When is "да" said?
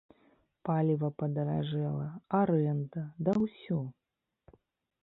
3.29-3.39